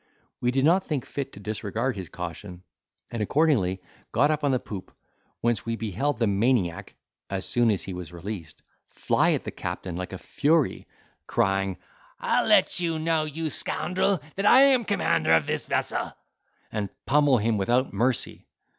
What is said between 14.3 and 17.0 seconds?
that I am commander of this vessel," and